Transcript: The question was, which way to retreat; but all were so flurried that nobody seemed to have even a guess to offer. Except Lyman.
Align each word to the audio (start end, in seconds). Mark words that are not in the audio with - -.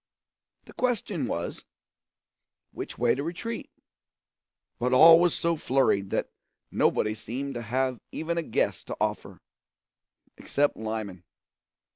The 0.65 0.73
question 0.73 1.27
was, 1.27 1.63
which 2.71 2.97
way 2.97 3.13
to 3.13 3.21
retreat; 3.23 3.69
but 4.79 4.93
all 4.93 5.19
were 5.19 5.29
so 5.29 5.55
flurried 5.55 6.09
that 6.09 6.31
nobody 6.71 7.13
seemed 7.13 7.53
to 7.53 7.61
have 7.61 7.99
even 8.11 8.39
a 8.39 8.41
guess 8.41 8.83
to 8.85 8.97
offer. 8.99 9.37
Except 10.37 10.75
Lyman. 10.75 11.23